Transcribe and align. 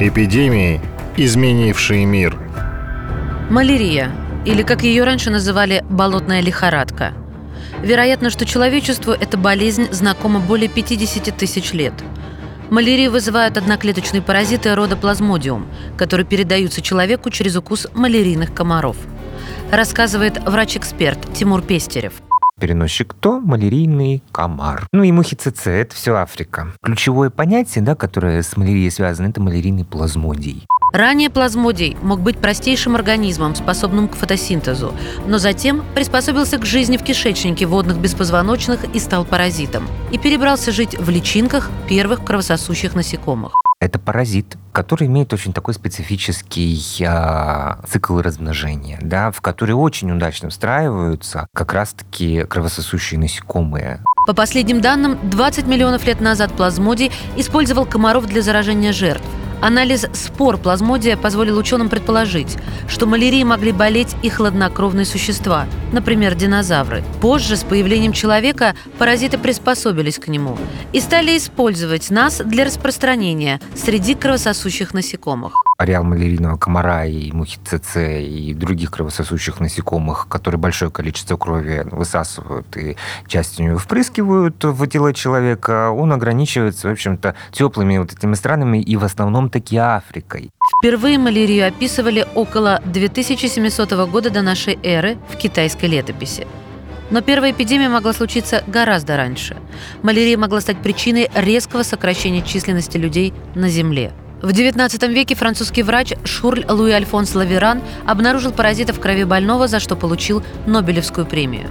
Эпидемии, 0.00 0.80
изменившие 1.16 2.06
мир. 2.06 2.38
Малярия, 3.50 4.12
или 4.44 4.62
как 4.62 4.84
ее 4.84 5.02
раньше 5.02 5.28
называли 5.28 5.84
болотная 5.90 6.40
лихорадка. 6.40 7.14
Вероятно, 7.82 8.30
что 8.30 8.46
человечеству 8.46 9.10
эта 9.10 9.36
болезнь 9.36 9.88
знакома 9.90 10.38
более 10.38 10.68
50 10.68 11.36
тысяч 11.36 11.72
лет. 11.72 11.94
Малярию 12.70 13.10
вызывают 13.10 13.56
одноклеточные 13.56 14.22
паразиты 14.22 14.72
рода 14.76 14.94
плазмодиум, 14.94 15.66
которые 15.96 16.24
передаются 16.24 16.80
человеку 16.80 17.30
через 17.30 17.56
укус 17.56 17.88
малярийных 17.92 18.54
комаров. 18.54 18.96
Рассказывает 19.72 20.40
врач-эксперт 20.46 21.18
Тимур 21.34 21.60
Пестерев– 21.60 22.12
Переносчик 22.60 23.14
кто? 23.14 23.40
Малярийный 23.40 24.22
комар. 24.32 24.86
Ну 24.92 25.02
и 25.02 25.12
мухи 25.12 25.34
ЦЦ, 25.34 25.68
это 25.68 25.94
все 25.94 26.14
Африка. 26.16 26.72
Ключевое 26.82 27.30
понятие, 27.30 27.84
да, 27.84 27.94
которое 27.94 28.42
с 28.42 28.56
малярией 28.56 28.90
связано, 28.90 29.28
это 29.28 29.40
малярийный 29.40 29.84
плазмодий. 29.84 30.66
Ранее 30.92 31.28
плазмодий 31.28 31.96
мог 32.02 32.20
быть 32.20 32.38
простейшим 32.38 32.96
организмом, 32.96 33.54
способным 33.54 34.08
к 34.08 34.16
фотосинтезу, 34.16 34.94
но 35.26 35.38
затем 35.38 35.84
приспособился 35.94 36.58
к 36.58 36.64
жизни 36.64 36.96
в 36.96 37.04
кишечнике 37.04 37.66
водных 37.66 37.98
беспозвоночных 37.98 38.84
и 38.94 38.98
стал 38.98 39.24
паразитом. 39.24 39.86
И 40.12 40.18
перебрался 40.18 40.72
жить 40.72 40.98
в 40.98 41.10
личинках 41.10 41.70
первых 41.88 42.24
кровососущих 42.24 42.94
насекомых. 42.94 43.52
Это 43.80 44.00
паразит, 44.00 44.56
который 44.72 45.06
имеет 45.06 45.32
очень 45.32 45.52
такой 45.52 45.72
специфический 45.72 46.82
э, 46.98 47.86
цикл 47.86 48.18
размножения, 48.18 48.98
да, 49.00 49.30
в 49.30 49.40
который 49.40 49.70
очень 49.70 50.10
удачно 50.10 50.50
встраиваются 50.50 51.46
как 51.54 51.72
раз-таки 51.72 52.42
кровососущие 52.42 53.20
насекомые. 53.20 54.02
По 54.26 54.34
последним 54.34 54.80
данным, 54.80 55.30
20 55.30 55.68
миллионов 55.68 56.04
лет 56.06 56.20
назад 56.20 56.52
плазмодий 56.54 57.12
использовал 57.36 57.86
комаров 57.86 58.26
для 58.26 58.42
заражения 58.42 58.92
жертв. 58.92 59.24
Анализ 59.60 60.06
спор 60.12 60.56
плазмодия 60.56 61.16
позволил 61.16 61.58
ученым 61.58 61.88
предположить, 61.88 62.56
что 62.88 63.06
малярией 63.06 63.44
могли 63.44 63.72
болеть 63.72 64.14
и 64.22 64.28
хладнокровные 64.28 65.04
существа, 65.04 65.66
например, 65.92 66.36
динозавры. 66.36 67.02
Позже, 67.20 67.56
с 67.56 67.64
появлением 67.64 68.12
человека, 68.12 68.76
паразиты 68.98 69.36
приспособились 69.36 70.18
к 70.18 70.28
нему 70.28 70.56
и 70.92 71.00
стали 71.00 71.36
использовать 71.36 72.10
нас 72.10 72.40
для 72.44 72.64
распространения 72.64 73.60
среди 73.74 74.14
кровососущих 74.14 74.94
насекомых 74.94 75.67
ареал 75.78 76.02
малярийного 76.02 76.56
комара 76.56 77.06
и 77.06 77.30
мухи 77.30 77.56
ЦЦ 77.64 77.96
и 78.20 78.52
других 78.52 78.90
кровососущих 78.90 79.60
насекомых, 79.60 80.26
которые 80.28 80.58
большое 80.58 80.90
количество 80.90 81.36
крови 81.36 81.86
высасывают 81.92 82.76
и 82.76 82.96
часть 83.28 83.60
нее 83.60 83.78
впрыскивают 83.78 84.62
в 84.64 84.86
тело 84.88 85.14
человека, 85.14 85.90
он 85.92 86.12
ограничивается, 86.12 86.88
в 86.88 86.90
общем-то, 86.90 87.36
теплыми 87.52 87.98
вот 87.98 88.12
этими 88.12 88.34
странами 88.34 88.78
и 88.78 88.96
в 88.96 89.04
основном 89.04 89.50
таки 89.50 89.76
Африкой. 89.76 90.50
Впервые 90.80 91.16
малярию 91.16 91.68
описывали 91.68 92.26
около 92.34 92.82
2700 92.84 94.10
года 94.10 94.30
до 94.30 94.42
нашей 94.42 94.80
эры 94.82 95.16
в 95.32 95.36
китайской 95.36 95.86
летописи. 95.86 96.48
Но 97.10 97.20
первая 97.20 97.52
эпидемия 97.52 97.88
могла 97.88 98.12
случиться 98.12 98.64
гораздо 98.66 99.16
раньше. 99.16 99.56
Малярия 100.02 100.36
могла 100.36 100.60
стать 100.60 100.78
причиной 100.78 101.30
резкого 101.36 101.84
сокращения 101.84 102.42
численности 102.42 102.96
людей 102.96 103.32
на 103.54 103.68
Земле– 103.68 104.12
в 104.42 104.50
XIX 104.50 105.12
веке 105.12 105.34
французский 105.34 105.82
врач 105.82 106.12
Шурль 106.24 106.64
Луи 106.68 106.92
Альфонс 106.92 107.34
Лаверан 107.34 107.82
обнаружил 108.06 108.52
паразита 108.52 108.92
в 108.92 109.00
крови 109.00 109.24
больного, 109.24 109.66
за 109.66 109.80
что 109.80 109.96
получил 109.96 110.44
Нобелевскую 110.66 111.26
премию. 111.26 111.68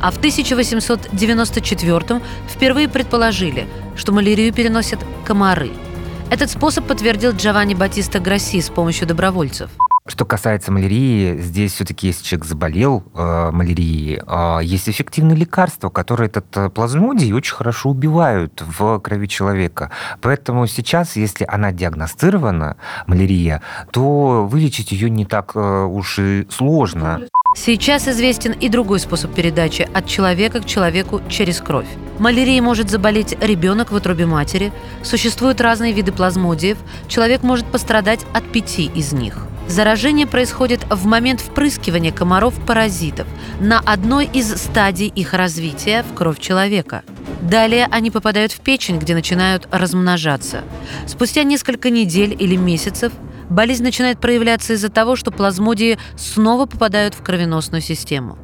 А 0.00 0.10
в 0.10 0.16
1894 0.16 2.22
впервые 2.48 2.88
предположили, 2.88 3.66
что 3.96 4.12
малярию 4.12 4.54
переносят 4.54 5.00
комары. 5.24 5.70
Этот 6.30 6.50
способ 6.50 6.86
подтвердил 6.86 7.32
Джованни 7.32 7.74
Батиста 7.74 8.20
Грасси 8.20 8.60
с 8.60 8.70
помощью 8.70 9.06
добровольцев– 9.06 9.68
что 10.08 10.24
касается 10.24 10.72
малярии, 10.72 11.36
здесь 11.38 11.74
все-таки, 11.74 12.08
если 12.08 12.24
человек 12.24 12.46
заболел 12.46 13.04
э, 13.14 13.50
малярией, 13.52 14.20
э, 14.26 14.60
есть 14.62 14.88
эффективные 14.88 15.36
лекарства, 15.36 15.90
которые 15.90 16.28
этот 16.28 16.56
э, 16.56 16.70
плазмодий 16.70 17.32
очень 17.32 17.54
хорошо 17.54 17.90
убивают 17.90 18.62
в 18.66 18.98
крови 19.00 19.28
человека. 19.28 19.90
Поэтому 20.20 20.66
сейчас, 20.66 21.16
если 21.16 21.44
она 21.46 21.72
диагностирована, 21.72 22.76
малярия, 23.06 23.62
то 23.90 24.46
вылечить 24.50 24.92
ее 24.92 25.10
не 25.10 25.24
так 25.24 25.52
э, 25.54 25.84
уж 25.84 26.18
и 26.18 26.46
сложно. 26.50 27.20
Сейчас 27.56 28.08
известен 28.08 28.52
и 28.52 28.68
другой 28.68 29.00
способ 29.00 29.34
передачи 29.34 29.88
от 29.92 30.06
человека 30.06 30.60
к 30.60 30.66
человеку 30.66 31.20
через 31.28 31.60
кровь. 31.60 31.88
Малярией 32.18 32.60
может 32.60 32.90
заболеть 32.90 33.36
ребенок 33.42 33.90
в 33.90 33.94
утробе 33.94 34.26
матери. 34.26 34.72
Существуют 35.02 35.60
разные 35.60 35.92
виды 35.92 36.12
плазмодиев. 36.12 36.78
Человек 37.08 37.42
может 37.42 37.66
пострадать 37.66 38.20
от 38.32 38.44
пяти 38.52 38.86
из 38.94 39.12
них. 39.12 39.47
Заражение 39.68 40.26
происходит 40.26 40.86
в 40.88 41.04
момент 41.04 41.40
впрыскивания 41.40 42.10
комаров-паразитов 42.10 43.26
на 43.60 43.78
одной 43.78 44.24
из 44.24 44.50
стадий 44.56 45.08
их 45.08 45.34
развития 45.34 46.04
в 46.10 46.14
кровь 46.14 46.40
человека. 46.40 47.02
Далее 47.42 47.86
они 47.90 48.10
попадают 48.10 48.50
в 48.50 48.60
печень, 48.60 48.98
где 48.98 49.14
начинают 49.14 49.68
размножаться. 49.70 50.64
Спустя 51.06 51.42
несколько 51.42 51.90
недель 51.90 52.34
или 52.36 52.56
месяцев 52.56 53.12
болезнь 53.50 53.84
начинает 53.84 54.18
проявляться 54.18 54.72
из-за 54.72 54.88
того, 54.88 55.16
что 55.16 55.30
плазмодии 55.30 55.98
снова 56.16 56.64
попадают 56.64 57.14
в 57.14 57.22
кровеносную 57.22 57.82
систему. 57.82 58.38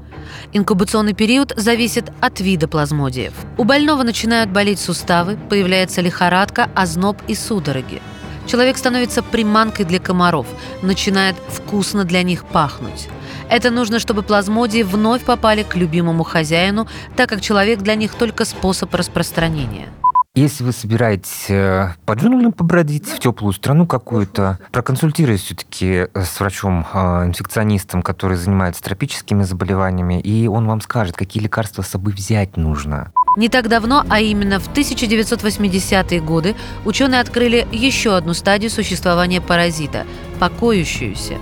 Инкубационный 0.53 1.15
период 1.15 1.55
зависит 1.57 2.13
от 2.21 2.41
вида 2.41 2.69
плазмодиев. 2.69 3.33
У 3.57 3.65
больного 3.65 4.03
начинают 4.03 4.51
болеть 4.51 4.79
суставы, 4.79 5.39
появляется 5.49 6.03
лихорадка, 6.03 6.69
озноб 6.75 7.17
и 7.29 7.35
судороги– 7.35 8.03
Человек 8.47 8.77
становится 8.77 9.23
приманкой 9.23 9.85
для 9.85 9.99
комаров, 9.99 10.47
начинает 10.83 11.37
вкусно 11.49 12.05
для 12.05 12.23
них 12.23 12.45
пахнуть. 12.45 13.09
Это 13.51 13.71
нужно, 13.71 13.99
чтобы 13.99 14.23
плазмодии 14.23 14.83
вновь 14.83 15.23
попали 15.25 15.63
к 15.63 15.77
любимому 15.77 16.25
хозяину, 16.25 16.89
так 17.17 17.29
как 17.29 17.41
человек 17.41 17.81
для 17.81 17.95
них 17.95 18.15
только 18.15 18.45
способ 18.45 18.95
распространения. 18.95 19.89
Если 20.37 20.65
вы 20.65 20.73
собираетесь 20.73 21.49
э, 21.49 21.95
по 22.07 22.15
джунглям 22.15 22.51
побродить 22.51 23.07
в 23.07 23.21
теплую 23.21 23.53
страну 23.53 23.87
какую-то, 23.87 24.59
проконсультируйтесь 24.73 25.45
все-таки 25.45 26.09
с 26.13 26.41
врачом-инфекционистом, 26.41 28.03
который 28.03 28.37
занимается 28.37 28.83
тропическими 28.83 29.45
заболеваниями, 29.45 30.21
и 30.21 30.49
он 30.49 30.67
вам 30.67 30.81
скажет, 30.81 31.15
какие 31.17 31.41
лекарства 31.41 31.83
с 31.83 31.89
собой 31.89 32.15
взять 32.15 32.57
нужно. 32.57 33.13
Не 33.37 33.49
так 33.49 33.69
давно, 33.69 34.05
а 34.09 34.19
именно 34.19 34.59
в 34.59 34.69
1980-е 34.73 36.21
годы, 36.21 36.57
ученые 36.85 37.21
открыли 37.21 37.69
еще 37.71 38.17
одну 38.17 38.35
стадию 38.35 38.73
существования 38.73 39.41
паразита– 39.41 40.05
покоющуюся. 40.41 41.39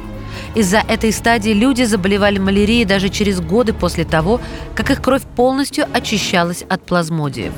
Из-за 0.55 0.79
этой 0.79 1.13
стадии 1.13 1.51
люди 1.51 1.83
заболевали 1.85 2.39
малярией 2.39 2.85
даже 2.85 3.09
через 3.09 3.41
годы 3.41 3.73
после 3.73 4.05
того, 4.05 4.41
как 4.75 4.91
их 4.91 5.01
кровь 5.01 5.23
полностью 5.23 5.87
очищалась 5.93 6.63
от 6.69 6.85
плазмодиев. 6.85 7.53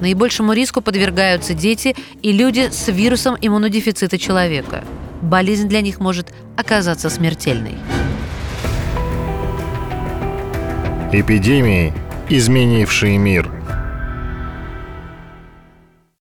Наибольшему 0.00 0.52
риску 0.52 0.82
подвергаются 0.82 1.54
дети 1.54 1.96
и 2.20 2.32
люди 2.32 2.68
с 2.70 2.88
вирусом 2.88 3.36
иммунодефицита 3.40 4.18
человека. 4.18 4.84
Болезнь 5.22 5.68
для 5.68 5.80
них 5.80 6.00
может 6.00 6.34
оказаться 6.56 7.08
смертельной. 7.08 7.76
Эпидемии, 11.12 11.94
изменившие 12.28 13.16
мир– 13.16 13.50